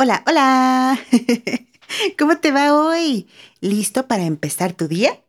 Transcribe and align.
Hola, 0.00 0.22
hola. 0.28 0.96
¿Cómo 2.20 2.38
te 2.38 2.52
va 2.52 2.72
hoy? 2.72 3.26
¿Listo 3.60 4.06
para 4.06 4.26
empezar 4.26 4.72
tu 4.72 4.86
día? 4.86 5.24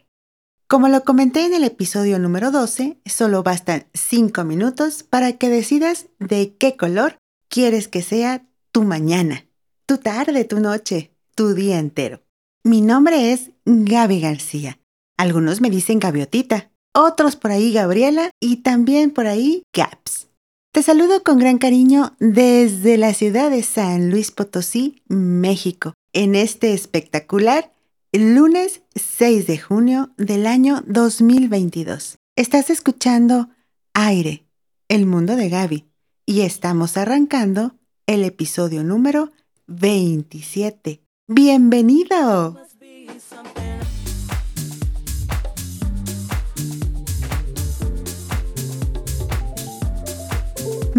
Como 0.67 0.89
lo 0.89 1.03
comenté 1.03 1.43
en 1.43 1.55
el 1.55 1.63
episodio 1.63 2.19
número 2.19 2.51
12, 2.51 2.99
solo 3.03 3.41
bastan 3.41 3.87
5 3.95 4.43
minutos 4.43 5.01
para 5.01 5.33
que 5.33 5.49
decidas 5.49 6.05
de 6.19 6.53
qué 6.55 6.77
color 6.77 7.17
quieres 7.47 7.87
que 7.87 8.03
sea 8.03 8.45
tu 8.71 8.83
mañana, 8.83 9.47
tu 9.87 9.97
tarde, 9.97 10.45
tu 10.45 10.59
noche, 10.59 11.15
tu 11.33 11.55
día 11.55 11.79
entero. 11.79 12.21
Mi 12.63 12.81
nombre 12.81 13.33
es 13.33 13.49
Gaby 13.65 14.21
García. 14.21 14.77
Algunos 15.17 15.61
me 15.61 15.71
dicen 15.71 15.97
Gaviotita, 15.97 16.69
otros 16.93 17.35
por 17.35 17.49
ahí 17.49 17.73
Gabriela 17.73 18.29
y 18.39 18.57
también 18.57 19.09
por 19.09 19.25
ahí 19.25 19.63
Gaps. 19.73 20.28
Te 20.71 20.83
saludo 20.83 21.23
con 21.23 21.39
gran 21.39 21.57
cariño 21.57 22.15
desde 22.19 22.97
la 22.97 23.15
ciudad 23.15 23.49
de 23.49 23.63
San 23.63 24.11
Luis 24.11 24.29
Potosí, 24.29 25.01
México, 25.07 25.95
en 26.13 26.35
este 26.35 26.73
espectacular 26.73 27.73
lunes 28.13 28.83
6 28.93 29.47
de 29.47 29.57
junio 29.57 30.11
del 30.17 30.45
año 30.45 30.83
2022. 30.85 32.19
Estás 32.35 32.69
escuchando 32.69 33.49
Aire, 33.95 34.45
el 34.89 35.07
mundo 35.07 35.35
de 35.35 35.49
Gaby, 35.49 35.85
y 36.27 36.41
estamos 36.41 36.97
arrancando 36.97 37.73
el 38.05 38.23
episodio 38.23 38.83
número 38.83 39.31
27. 39.65 41.01
¡Bienvenido! 41.27 42.59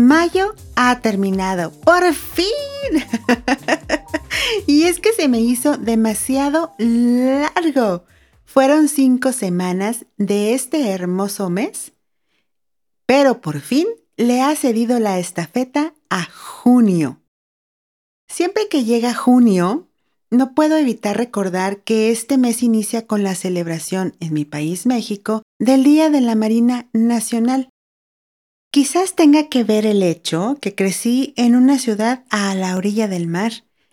Mayo 0.00 0.54
ha 0.77 0.98
terminado. 1.02 1.72
¡Por 1.72 2.14
fin! 2.14 2.41
y 4.66 4.84
es 4.84 4.98
que 4.98 5.12
se 5.12 5.28
me 5.28 5.41
hizo 5.41 5.77
demasiado 5.77 6.72
largo. 6.78 8.06
Fueron 8.47 8.88
cinco 8.88 9.33
semanas 9.33 10.06
de 10.16 10.55
este 10.55 10.88
hermoso 10.88 11.50
mes, 11.50 11.92
pero 13.05 13.42
por 13.42 13.60
fin 13.60 13.86
le 14.16 14.41
ha 14.41 14.56
cedido 14.56 14.98
la 15.00 15.19
estafeta 15.19 15.92
a 16.08 16.25
junio. 16.25 17.20
Siempre 18.27 18.69
que 18.70 18.84
llega 18.84 19.12
junio, 19.12 19.86
no 20.30 20.55
puedo 20.55 20.78
evitar 20.78 21.19
recordar 21.19 21.82
que 21.82 22.10
este 22.10 22.38
mes 22.38 22.62
inicia 22.62 23.06
con 23.06 23.22
la 23.22 23.34
celebración 23.34 24.16
en 24.19 24.32
mi 24.32 24.47
país, 24.47 24.86
México, 24.86 25.42
del 25.58 25.84
Día 25.84 26.08
de 26.08 26.22
la 26.22 26.36
Marina 26.36 26.88
Nacional, 26.94 27.69
Quizás 28.72 29.16
tenga 29.16 29.48
que 29.48 29.64
ver 29.64 29.84
el 29.84 30.00
hecho 30.00 30.56
que 30.60 30.76
crecí 30.76 31.34
en 31.36 31.56
una 31.56 31.76
ciudad 31.80 32.22
a 32.30 32.54
la 32.54 32.76
orilla 32.76 33.08
del 33.08 33.26
mar, 33.26 33.50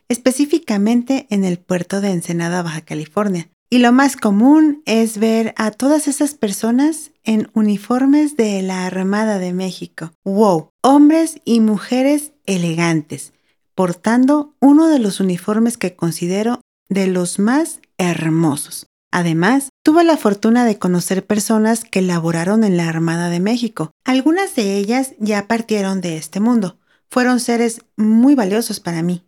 específicamente 0.08 1.26
en 1.32 1.44
el 1.46 1.58
puerto 1.58 2.00
de 2.00 2.12
Ensenada, 2.12 2.62
Baja 2.62 2.82
California. 2.82 3.50
Y 3.72 3.80
lo 3.80 3.92
más 3.92 4.16
común 4.16 4.84
es 4.86 5.18
ver 5.18 5.56
a 5.58 5.72
todas 5.72 6.08
esas 6.08 6.36
personas 6.36 7.10
en 7.24 7.50
uniformes 7.56 8.38
de 8.38 8.62
la 8.62 8.86
Armada 8.86 9.40
de 9.40 9.52
México. 9.52 10.12
¡Wow! 10.24 10.70
Hombres 10.84 11.42
y 11.44 11.60
mujeres 11.60 12.34
elegantes, 12.46 13.34
portando 13.74 14.54
uno 14.62 14.90
de 14.90 15.00
los 15.00 15.20
uniformes 15.20 15.78
que 15.78 15.96
considero 15.96 16.62
de 16.88 17.08
los 17.08 17.40
más 17.40 17.82
hermosos. 17.98 18.87
Además, 19.12 19.70
tuve 19.84 20.04
la 20.04 20.18
fortuna 20.18 20.66
de 20.66 20.78
conocer 20.78 21.26
personas 21.26 21.84
que 21.84 22.02
laboraron 22.02 22.64
en 22.64 22.78
la 22.78 22.90
Armada 22.90 23.30
de 23.30 23.40
México. 23.40 23.92
Algunas 24.04 24.56
de 24.56 24.78
ellas 24.78 25.14
ya 25.20 25.48
partieron 25.48 26.02
de 26.02 26.18
este 26.18 26.40
mundo. 26.40 26.78
Fueron 27.10 27.40
seres 27.40 27.82
muy 27.96 28.36
valiosos 28.36 28.80
para 28.80 29.02
mí. 29.02 29.24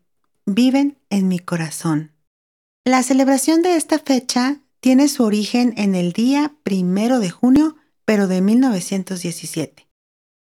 Viven 0.45 0.97
en 1.09 1.27
mi 1.27 1.39
corazón. 1.39 2.11
La 2.85 3.03
celebración 3.03 3.61
de 3.61 3.75
esta 3.75 3.99
fecha 3.99 4.61
tiene 4.79 5.07
su 5.07 5.23
origen 5.23 5.73
en 5.77 5.95
el 5.95 6.13
día 6.13 6.55
primero 6.63 7.19
de 7.19 7.29
junio, 7.29 7.75
pero 8.05 8.27
de 8.27 8.41
1917, 8.41 9.87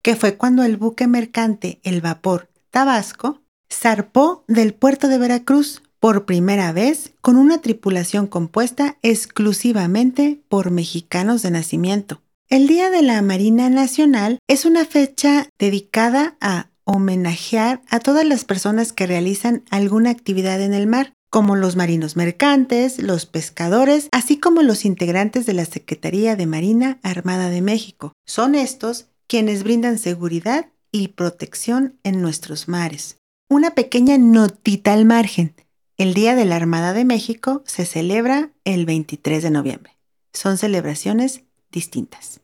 que 0.03 0.17
fue 0.17 0.37
cuando 0.37 0.65
el 0.65 0.77
buque 0.77 1.07
mercante 1.07 1.81
El 1.85 2.01
Vapor 2.01 2.51
Tabasco 2.71 3.43
zarpó 3.71 4.45
del 4.49 4.75
puerto 4.75 5.09
de 5.09 5.19
Veracruz 5.19 5.83
por 6.03 6.25
primera 6.25 6.73
vez 6.73 7.13
con 7.21 7.37
una 7.37 7.61
tripulación 7.61 8.27
compuesta 8.27 8.99
exclusivamente 9.03 10.41
por 10.49 10.73
mexicanos 10.73 11.43
de 11.43 11.53
nacimiento. 11.53 12.21
El 12.49 12.67
Día 12.67 12.91
de 12.91 13.03
la 13.03 13.23
Marina 13.23 13.71
Nacional 13.71 14.41
es 14.49 14.65
una 14.65 14.85
fecha 14.85 15.49
dedicada 15.61 16.37
a 16.41 16.71
homenajear 16.83 17.83
a 17.89 18.01
todas 18.01 18.27
las 18.27 18.45
personas 18.45 18.93
que 18.93 19.07
realizan 19.07 19.63
alguna 19.71 20.11
actividad 20.11 20.61
en 20.61 20.75
el 20.75 20.89
mar, 20.89 21.13
como 21.31 21.55
los 21.55 21.77
marinos 21.77 22.17
mercantes, 22.17 22.99
los 22.99 23.27
pescadores, 23.27 24.09
así 24.11 24.39
como 24.39 24.63
los 24.63 24.85
integrantes 24.85 25.47
de 25.47 25.53
la 25.53 25.67
Secretaría 25.67 26.35
de 26.35 26.47
Marina 26.47 26.99
Armada 27.05 27.49
de 27.49 27.63
México. 27.63 28.13
Son 28.27 28.57
estos 28.57 29.07
quienes 29.29 29.63
brindan 29.63 29.99
seguridad 29.99 30.67
y 30.91 31.09
protección 31.09 31.97
en 32.03 32.21
nuestros 32.21 32.67
mares. 32.67 33.19
Una 33.49 33.77
pequeña 33.77 34.19
notita 34.19 34.95
al 34.95 35.05
margen. 35.05 35.55
El 36.03 36.15
Día 36.15 36.35
de 36.35 36.45
la 36.45 36.57
Armada 36.57 36.95
de 36.95 37.05
México 37.05 37.63
se 37.65 37.87
celebra 37.87 38.51
el 38.65 38.87
23 38.87 39.41
de 39.41 39.51
noviembre. 39.53 39.97
Son 40.33 40.59
celebraciones 40.59 41.45
distintas. 41.71 42.41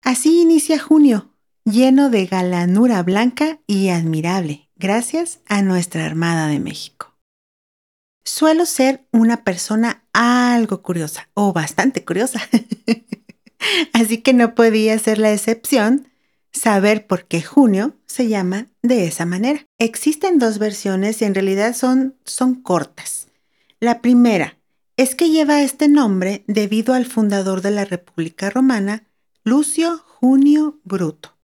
Así 0.00 0.40
inicia 0.40 0.78
junio, 0.78 1.34
lleno 1.64 2.08
de 2.08 2.26
galanura 2.26 3.02
blanca 3.02 3.58
y 3.66 3.88
admirable, 3.88 4.70
gracias 4.76 5.40
a 5.46 5.60
nuestra 5.60 6.06
Armada 6.06 6.46
de 6.46 6.60
México. 6.60 7.16
Suelo 8.24 8.64
ser 8.64 9.08
una 9.10 9.42
persona 9.42 10.04
algo 10.12 10.80
curiosa, 10.80 11.30
o 11.34 11.52
bastante 11.52 12.04
curiosa, 12.04 12.40
así 13.92 14.18
que 14.18 14.34
no 14.34 14.54
podía 14.54 14.96
ser 15.00 15.18
la 15.18 15.32
excepción 15.32 16.06
saber 16.52 17.06
por 17.06 17.26
qué 17.26 17.42
junio 17.42 17.94
se 18.06 18.28
llama 18.28 18.68
de 18.82 19.06
esa 19.06 19.26
manera. 19.26 19.66
Existen 19.78 20.38
dos 20.38 20.58
versiones 20.58 21.22
y 21.22 21.24
en 21.24 21.34
realidad 21.34 21.74
son, 21.74 22.16
son 22.24 22.54
cortas. 22.54 23.28
La 23.78 24.00
primera 24.00 24.58
es 24.96 25.14
que 25.14 25.30
lleva 25.30 25.62
este 25.62 25.88
nombre 25.88 26.44
debido 26.46 26.92
al 26.92 27.06
fundador 27.06 27.62
de 27.62 27.70
la 27.70 27.84
República 27.84 28.50
Romana, 28.50 29.04
Lucio 29.44 30.04
Junio 30.06 30.78
Bruto. 30.84 31.38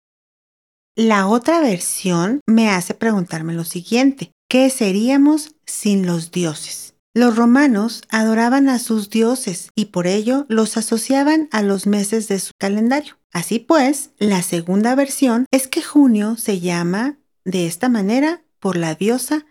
La 0.96 1.28
otra 1.28 1.59
versión 1.59 2.40
me 2.47 2.70
hace 2.70 2.94
preguntarme 2.94 3.53
lo 3.53 3.64
siguiente, 3.64 4.31
¿qué 4.50 4.70
seríamos 4.70 5.56
sin 5.66 6.06
los 6.06 6.31
dioses? 6.31 6.96
Los 7.16 7.35
romanos 7.35 8.02
adoraban 8.09 8.70
a 8.70 8.80
sus 8.80 9.12
dioses 9.12 9.70
y 9.75 9.85
por 9.85 10.08
ello 10.08 10.47
los 10.50 10.78
asociaban 10.78 11.47
a 11.52 11.62
los 11.62 11.85
meses 11.85 12.28
de 12.28 12.40
su 12.40 12.53
calendario. 12.59 13.18
Así 13.34 13.58
pues, 13.58 14.12
la 14.20 14.44
segunda 14.44 14.94
versión 14.94 15.48
es 15.52 15.68
que 15.68 15.82
junio 15.82 16.38
se 16.38 16.60
llama 16.60 17.18
de 17.44 17.66
esta 17.66 17.90
manera 17.90 18.44
por 18.60 18.78
la 18.78 18.94
diosa 18.94 19.46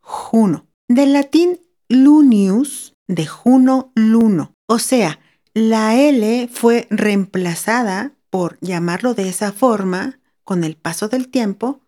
Juno. 0.00 0.68
Del 0.88 1.12
latín 1.12 1.60
lunius, 1.88 2.94
de 3.08 3.26
Juno 3.26 3.92
luno. 3.96 4.54
O 4.66 4.78
sea, 4.78 5.18
la 5.52 5.96
L 5.96 6.48
fue 6.52 6.86
reemplazada, 6.90 8.12
por 8.30 8.58
llamarlo 8.60 9.14
de 9.14 9.28
esa 9.28 9.52
forma, 9.52 10.20
con 10.44 10.62
el 10.62 10.76
paso 10.76 11.08
del 11.08 11.28
tiempo, 11.28 11.80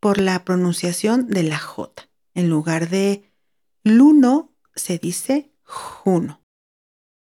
por 0.00 0.20
la 0.20 0.44
pronunciación 0.44 1.28
de 1.28 1.42
la 1.42 1.58
J. 1.58 2.08
En 2.34 2.48
lugar 2.48 2.88
de 2.88 3.30
luno, 3.84 4.52
se 4.74 4.98
dice 4.98 5.52
Juno. 5.62 6.42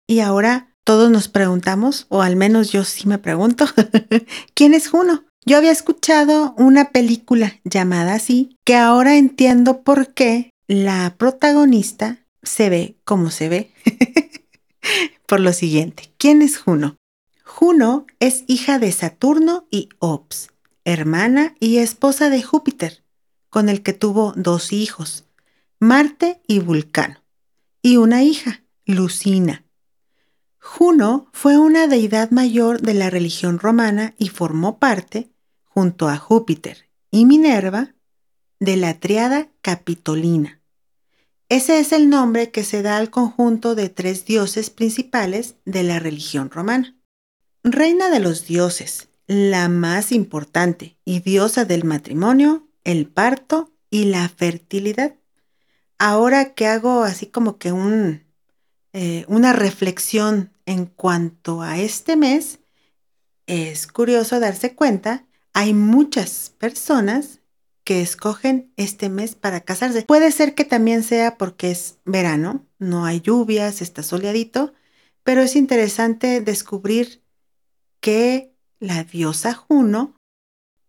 Y 0.06 0.20
ahora 0.20 0.75
todos 0.86 1.10
nos 1.10 1.26
preguntamos, 1.26 2.06
o 2.10 2.22
al 2.22 2.36
menos 2.36 2.70
yo 2.70 2.84
sí 2.84 3.08
me 3.08 3.18
pregunto, 3.18 3.66
¿quién 4.54 4.72
es 4.72 4.88
Juno? 4.88 5.24
Yo 5.44 5.56
había 5.56 5.72
escuchado 5.72 6.54
una 6.56 6.90
película 6.90 7.58
llamada 7.64 8.14
así, 8.14 8.56
que 8.64 8.76
ahora 8.76 9.16
entiendo 9.16 9.82
por 9.82 10.14
qué 10.14 10.50
la 10.68 11.16
protagonista 11.18 12.20
se 12.44 12.70
ve 12.70 12.96
como 13.04 13.32
se 13.32 13.48
ve. 13.48 13.72
por 15.26 15.40
lo 15.40 15.52
siguiente, 15.52 16.14
¿quién 16.18 16.40
es 16.40 16.56
Juno? 16.56 16.96
Juno 17.44 18.06
es 18.20 18.44
hija 18.46 18.78
de 18.78 18.92
Saturno 18.92 19.66
y 19.72 19.88
Ops, 19.98 20.50
hermana 20.84 21.56
y 21.58 21.78
esposa 21.78 22.30
de 22.30 22.44
Júpiter, 22.44 23.02
con 23.50 23.68
el 23.68 23.82
que 23.82 23.92
tuvo 23.92 24.34
dos 24.36 24.72
hijos, 24.72 25.24
Marte 25.80 26.40
y 26.46 26.60
Vulcano, 26.60 27.24
y 27.82 27.96
una 27.96 28.22
hija, 28.22 28.62
Lucina. 28.84 29.65
Juno 30.68 31.28
fue 31.32 31.56
una 31.58 31.86
deidad 31.86 32.32
mayor 32.32 32.82
de 32.82 32.92
la 32.92 33.08
religión 33.08 33.60
romana 33.60 34.14
y 34.18 34.28
formó 34.28 34.78
parte, 34.78 35.30
junto 35.64 36.08
a 36.08 36.18
Júpiter 36.18 36.90
y 37.10 37.24
Minerva, 37.24 37.94
de 38.58 38.76
la 38.76 38.98
triada 38.98 39.48
capitolina. 39.62 40.60
Ese 41.48 41.78
es 41.78 41.92
el 41.92 42.10
nombre 42.10 42.50
que 42.50 42.64
se 42.64 42.82
da 42.82 42.96
al 42.96 43.10
conjunto 43.10 43.76
de 43.76 43.88
tres 43.88 44.26
dioses 44.26 44.68
principales 44.68 45.54
de 45.64 45.84
la 45.84 46.00
religión 46.00 46.50
romana. 46.50 46.98
Reina 47.62 48.10
de 48.10 48.18
los 48.18 48.46
dioses, 48.46 49.08
la 49.28 49.68
más 49.68 50.10
importante 50.10 50.98
y 51.04 51.20
diosa 51.20 51.64
del 51.64 51.84
matrimonio, 51.84 52.68
el 52.82 53.06
parto 53.06 53.70
y 53.88 54.06
la 54.06 54.28
fertilidad. 54.28 55.14
ahora 55.98 56.54
que 56.54 56.66
hago 56.66 57.04
así 57.04 57.26
como 57.26 57.56
que 57.56 57.72
un, 57.72 58.25
eh, 58.98 59.26
una 59.28 59.52
reflexión 59.52 60.50
en 60.64 60.86
cuanto 60.86 61.60
a 61.60 61.78
este 61.78 62.16
mes, 62.16 62.60
es 63.46 63.86
curioso 63.86 64.40
darse 64.40 64.74
cuenta, 64.74 65.26
hay 65.52 65.74
muchas 65.74 66.54
personas 66.56 67.40
que 67.84 68.00
escogen 68.00 68.72
este 68.78 69.10
mes 69.10 69.34
para 69.34 69.60
casarse. 69.60 70.00
Puede 70.00 70.32
ser 70.32 70.54
que 70.54 70.64
también 70.64 71.02
sea 71.02 71.36
porque 71.36 71.72
es 71.72 71.98
verano, 72.06 72.64
no 72.78 73.04
hay 73.04 73.20
lluvias, 73.20 73.82
está 73.82 74.02
soleadito, 74.02 74.72
pero 75.22 75.42
es 75.42 75.56
interesante 75.56 76.40
descubrir 76.40 77.22
que 78.00 78.54
la 78.80 79.04
diosa 79.04 79.52
Juno 79.52 80.16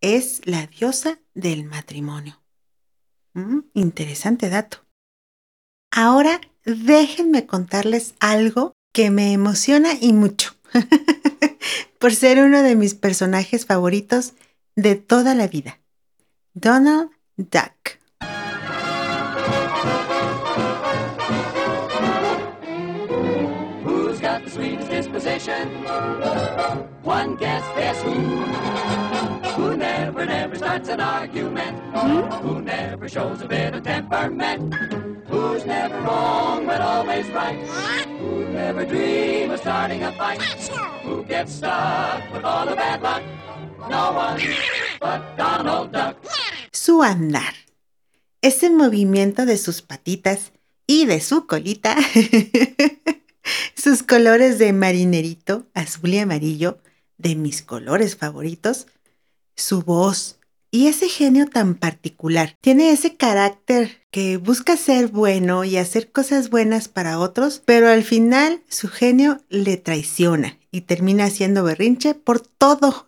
es 0.00 0.40
la 0.46 0.66
diosa 0.66 1.18
del 1.34 1.64
matrimonio. 1.64 2.40
Mm, 3.34 3.64
interesante 3.74 4.48
dato. 4.48 4.78
Ahora 5.90 6.40
déjenme 6.64 7.46
contarles 7.46 8.14
algo 8.20 8.74
que 8.92 9.10
me 9.10 9.32
emociona 9.32 9.90
y 10.00 10.12
mucho, 10.12 10.54
por 11.98 12.14
ser 12.14 12.40
uno 12.40 12.62
de 12.62 12.76
mis 12.76 12.94
personajes 12.94 13.66
favoritos 13.66 14.34
de 14.76 14.94
toda 14.96 15.34
la 15.34 15.46
vida. 15.46 15.78
Donald 16.54 17.10
Duck. 17.36 17.98
Who's 23.84 24.20
got 24.20 24.44
the 24.44 24.50
sweetest 24.50 24.90
disposition? 24.90 25.68
One 27.04 27.36
guess, 27.36 27.64
guess 27.76 28.02
who? 28.02 28.14
Who 29.56 29.76
never, 29.76 30.26
never 30.26 30.56
starts 30.56 30.88
an 30.88 31.00
argument? 31.00 31.78
Hmm? 31.94 32.22
Who 32.42 32.62
never 32.62 33.08
shows 33.08 33.42
a 33.42 33.46
bit 33.46 33.74
of 33.74 33.82
temperament? 33.82 34.74
Who's 35.58 35.66
never 35.66 36.00
wrong 36.02 36.66
but 36.66 36.80
always 36.80 37.28
right? 37.30 37.58
Who 38.20 38.46
never 38.50 38.84
dream 38.84 39.50
of 39.50 39.58
starting 39.58 40.04
a 40.04 40.12
fight? 40.12 40.40
Who 41.02 41.24
gets 41.24 41.54
stuck 41.54 42.32
with 42.32 42.44
all 42.44 42.64
the 42.64 42.76
bad 42.76 43.02
luck? 43.02 43.24
No 43.90 44.12
one 44.12 44.40
but 45.00 45.36
Donald 45.36 45.90
Duck 45.90 46.16
su 46.70 47.02
andar. 47.02 47.54
Ese 48.40 48.70
movimiento 48.70 49.46
de 49.46 49.56
sus 49.56 49.82
patitas 49.82 50.52
y 50.86 51.06
de 51.06 51.20
su 51.20 51.48
colita, 51.48 51.96
sus 53.74 54.04
colores 54.04 54.60
de 54.60 54.72
marinerito, 54.72 55.66
azul 55.74 56.14
y 56.14 56.20
amarillo, 56.20 56.78
de 57.16 57.34
mis 57.34 57.62
colores 57.62 58.14
favoritos, 58.14 58.86
su 59.56 59.82
voz 59.82 60.37
y 60.70 60.88
ese 60.88 61.08
genio 61.08 61.46
tan 61.46 61.74
particular. 61.74 62.56
Tiene 62.60 62.90
ese 62.90 63.16
carácter 63.16 64.02
que 64.10 64.36
busca 64.36 64.76
ser 64.76 65.08
bueno 65.08 65.64
y 65.64 65.76
hacer 65.76 66.12
cosas 66.12 66.50
buenas 66.50 66.88
para 66.88 67.18
otros, 67.18 67.62
pero 67.64 67.88
al 67.88 68.04
final 68.04 68.62
su 68.68 68.88
genio 68.88 69.42
le 69.48 69.76
traiciona 69.76 70.58
y 70.70 70.82
termina 70.82 71.24
haciendo 71.24 71.64
berrinche 71.64 72.14
por 72.14 72.40
todo. 72.40 73.06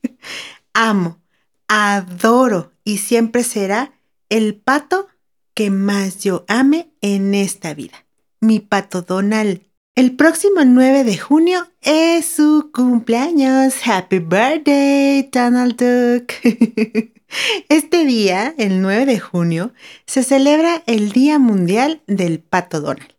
Amo, 0.74 1.20
adoro 1.68 2.72
y 2.84 2.98
siempre 2.98 3.44
será 3.44 3.92
el 4.28 4.54
pato 4.54 5.08
que 5.54 5.70
más 5.70 6.20
yo 6.20 6.44
ame 6.48 6.90
en 7.00 7.34
esta 7.34 7.74
vida, 7.74 8.06
mi 8.40 8.60
pato 8.60 9.02
Donald. 9.02 9.69
El 9.94 10.16
próximo 10.16 10.64
9 10.64 11.04
de 11.04 11.18
junio 11.18 11.68
es 11.82 12.26
su 12.26 12.70
cumpleaños. 12.72 13.74
Happy 13.84 14.18
birthday, 14.18 15.28
Donald 15.30 15.76
Duck. 15.76 16.32
Este 17.68 18.04
día, 18.04 18.54
el 18.58 18.82
9 18.82 19.06
de 19.06 19.20
junio, 19.20 19.72
se 20.06 20.24
celebra 20.24 20.82
el 20.86 21.12
Día 21.12 21.38
Mundial 21.38 22.02
del 22.08 22.40
Pato 22.40 22.80
Donald. 22.80 23.14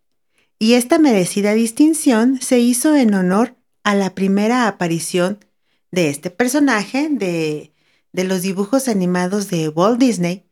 Y 0.60 0.74
esta 0.74 1.00
merecida 1.00 1.54
distinción 1.54 2.42
se 2.42 2.60
hizo 2.60 2.96
en 2.96 3.14
honor 3.14 3.56
a 3.84 3.96
la 3.96 4.14
primera 4.14 4.68
aparición 4.68 5.40
de 5.92 6.10
este 6.10 6.30
personaje 6.30 7.08
de 7.10 7.72
de 8.14 8.24
los 8.24 8.42
dibujos 8.42 8.88
animados 8.88 9.50
de 9.50 9.70
Walt 9.70 10.00
Disney, 10.00 10.46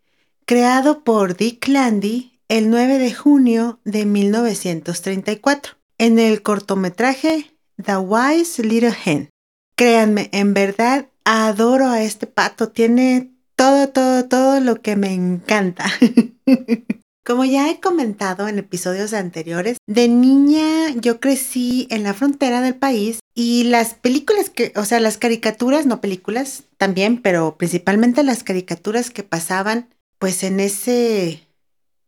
creado 0.46 1.04
por 1.04 1.36
Dick 1.36 1.68
Landy 1.68 2.40
el 2.48 2.70
9 2.70 2.98
de 2.98 3.14
junio 3.14 3.80
de 3.84 4.06
1934, 4.06 5.74
en 6.00 6.18
el 6.18 6.42
cortometraje 6.42 7.52
The 7.84 7.98
Wise 7.98 8.64
Little 8.64 8.96
Hen. 9.06 9.30
Créanme, 9.76 10.30
en 10.34 10.56
verdad 10.56 11.10
adoro 11.24 11.88
a 11.88 12.02
este 12.02 12.26
pato, 12.26 12.70
tiene 12.70 13.32
todo, 13.56 13.90
todo, 13.90 14.26
todo 14.26 14.60
lo 14.60 14.82
que 14.82 14.96
me 14.96 15.14
encanta. 15.14 15.86
Como 17.26 17.46
ya 17.46 17.70
he 17.70 17.80
comentado 17.80 18.48
en 18.48 18.58
episodios 18.58 19.14
anteriores, 19.14 19.78
de 19.86 20.08
niña 20.08 20.90
yo 20.96 21.20
crecí 21.20 21.88
en 21.92 22.02
la 22.02 22.16
frontera 22.16 22.62
del 22.62 22.74
país 22.74 23.20
y 23.36 23.66
las 23.66 23.94
películas 23.94 24.50
que, 24.50 24.74
o 24.76 24.86
sea, 24.86 25.00
las 25.00 25.18
caricaturas, 25.18 25.86
no 25.86 26.02
películas 26.02 26.64
también, 26.78 27.22
pero 27.22 27.56
principalmente 27.58 28.24
las 28.24 28.44
caricaturas 28.44 29.12
que 29.12 29.22
pasaban 29.22 29.90
pues 30.18 30.44
en 30.44 30.60
ese 30.60 31.48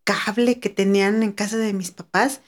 cable 0.04 0.60
que 0.60 0.70
tenían 0.70 1.22
en 1.22 1.32
casa 1.32 1.58
de 1.58 1.74
mis 1.74 1.92
papás, 1.92 2.42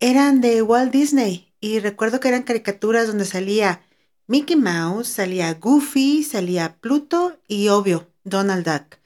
eran 0.00 0.40
de 0.40 0.62
Walt 0.62 0.92
Disney. 0.92 1.52
Y 1.60 1.78
recuerdo 1.78 2.20
que 2.20 2.28
eran 2.28 2.42
caricaturas 2.42 3.06
donde 3.06 3.26
salía 3.26 3.82
Mickey 4.26 4.56
Mouse, 4.56 5.08
salía 5.08 5.54
Goofy, 5.54 6.24
salía 6.24 6.76
Pluto 6.80 7.38
y 7.46 7.68
obvio, 7.68 8.08
Donald 8.24 8.66
Duck. 8.66 8.98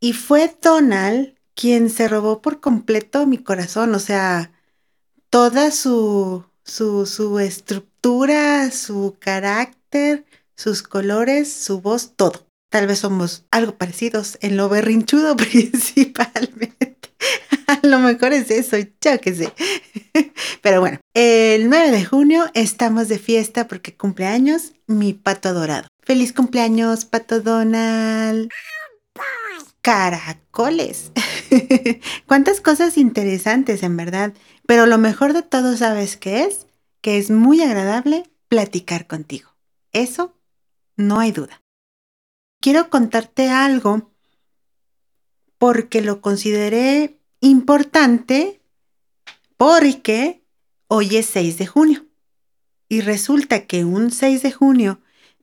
Y 0.00 0.12
fue 0.12 0.54
Donald 0.60 1.34
quien 1.54 1.88
se 1.88 2.08
robó 2.08 2.42
por 2.42 2.60
completo 2.60 3.26
mi 3.26 3.38
corazón, 3.38 3.94
o 3.94 3.98
sea, 3.98 4.52
toda 5.30 5.70
su, 5.70 6.44
su, 6.64 7.06
su 7.06 7.38
estructura, 7.38 8.70
su 8.70 9.16
carácter, 9.18 10.26
sus 10.54 10.82
colores, 10.82 11.52
su 11.52 11.80
voz, 11.80 12.14
todo. 12.16 12.46
Tal 12.68 12.86
vez 12.86 12.98
somos 12.98 13.44
algo 13.50 13.76
parecidos 13.76 14.38
en 14.42 14.56
lo 14.56 14.68
berrinchudo 14.68 15.36
principalmente. 15.36 16.95
A 17.66 17.80
lo 17.86 17.98
mejor 17.98 18.32
es 18.32 18.50
eso, 18.50 18.76
yo 18.78 19.20
qué 19.20 19.34
sé. 19.34 19.52
Pero 20.62 20.80
bueno, 20.80 20.98
el 21.14 21.68
9 21.68 21.90
de 21.90 22.04
junio 22.04 22.46
estamos 22.54 23.08
de 23.08 23.18
fiesta 23.18 23.66
porque 23.68 23.96
cumpleaños 23.96 24.72
mi 24.86 25.12
pato 25.12 25.48
adorado. 25.48 25.88
Feliz 26.02 26.32
cumpleaños, 26.32 27.04
pato 27.04 27.40
Donald 27.40 28.48
caracoles. 29.86 31.12
Cuántas 32.26 32.60
cosas 32.60 32.98
interesantes, 32.98 33.84
en 33.84 33.96
verdad. 33.96 34.34
Pero 34.66 34.86
lo 34.86 34.98
mejor 34.98 35.32
de 35.32 35.42
todo, 35.42 35.76
¿sabes 35.76 36.16
qué 36.16 36.42
es? 36.42 36.66
Que 37.02 37.18
es 37.18 37.30
muy 37.30 37.62
agradable 37.62 38.28
platicar 38.48 39.06
contigo. 39.06 39.54
Eso 39.92 40.36
no 40.96 41.20
hay 41.20 41.30
duda. 41.30 41.62
Quiero 42.60 42.90
contarte 42.90 43.48
algo 43.48 44.10
porque 45.56 46.00
lo 46.00 46.20
consideré 46.20 47.15
importante 47.40 48.60
porque 49.56 50.44
hoy 50.88 51.16
es 51.16 51.26
6 51.26 51.58
de 51.58 51.66
junio. 51.66 52.06
Y 52.88 53.00
resulta 53.00 53.66
que 53.66 53.84
un 53.84 54.10
6 54.10 54.42
de 54.42 54.52
junio, 54.52 55.00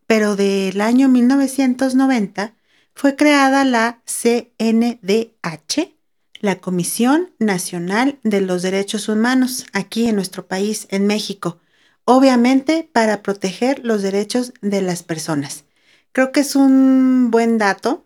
pero 0.08 0.36
del 0.36 0.80
año 0.82 1.10
1990, 1.10 2.56
fue 2.94 3.16
creada 3.16 3.66
la 3.66 4.02
CNDH, 4.06 5.94
la 6.40 6.60
Comisión 6.60 7.32
Nacional 7.40 8.20
de 8.24 8.42
los 8.42 8.62
Derechos 8.62 9.10
Humanos, 9.10 9.66
aquí 9.74 10.08
en 10.08 10.16
nuestro 10.16 10.48
país, 10.48 10.88
en 10.90 11.08
México, 11.08 11.60
obviamente 12.06 12.88
para 12.92 13.24
proteger 13.24 13.80
los 13.84 14.02
derechos 14.02 14.54
de 14.62 14.82
las 14.82 15.04
personas. 15.04 15.66
Creo 16.12 16.32
que 16.32 16.42
es 16.42 16.56
un 16.56 17.32
buen 17.32 17.58
dato, 17.58 18.06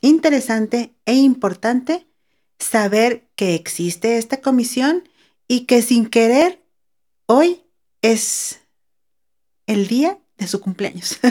interesante 0.00 0.94
e 1.04 1.14
importante 1.14 2.06
saber 2.60 3.28
que 3.36 3.54
existe 3.54 4.18
esta 4.18 4.40
comisión 4.40 5.08
y 5.48 5.66
que 5.66 5.82
sin 5.82 6.06
querer 6.06 6.62
hoy 7.26 7.62
es 8.02 8.60
el 9.66 9.88
día 9.88 10.18
de 10.38 10.46
su 10.46 10.60
cumpleaños. 10.60 11.18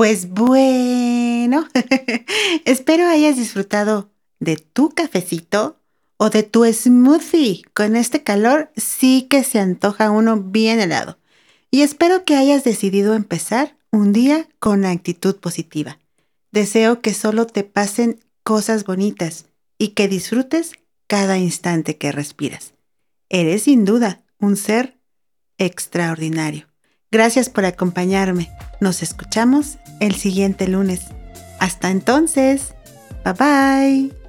Pues 0.00 0.30
bueno, 0.30 1.68
espero 2.64 3.06
hayas 3.06 3.36
disfrutado 3.36 4.10
de 4.38 4.56
tu 4.56 4.88
cafecito 4.88 5.78
o 6.16 6.30
de 6.30 6.42
tu 6.42 6.64
smoothie. 6.64 7.64
Con 7.74 7.96
este 7.96 8.22
calor 8.22 8.72
sí 8.78 9.26
que 9.28 9.44
se 9.44 9.58
antoja 9.58 10.10
uno 10.10 10.38
bien 10.38 10.80
helado. 10.80 11.18
Y 11.70 11.82
espero 11.82 12.24
que 12.24 12.36
hayas 12.36 12.64
decidido 12.64 13.12
empezar 13.12 13.76
un 13.92 14.14
día 14.14 14.48
con 14.58 14.86
actitud 14.86 15.36
positiva. 15.36 15.98
Deseo 16.50 17.02
que 17.02 17.12
solo 17.12 17.46
te 17.46 17.62
pasen 17.62 18.20
cosas 18.50 18.82
bonitas 18.82 19.46
y 19.78 19.90
que 19.90 20.08
disfrutes 20.08 20.72
cada 21.06 21.38
instante 21.38 21.98
que 21.98 22.10
respiras. 22.10 22.74
Eres 23.28 23.62
sin 23.62 23.84
duda 23.84 24.24
un 24.40 24.56
ser 24.56 24.98
extraordinario. 25.56 26.66
Gracias 27.12 27.48
por 27.48 27.64
acompañarme. 27.64 28.50
Nos 28.80 29.04
escuchamos 29.04 29.78
el 30.00 30.16
siguiente 30.16 30.66
lunes. 30.66 31.02
Hasta 31.60 31.92
entonces. 31.92 32.74
Bye 33.24 33.34
bye. 33.34 34.19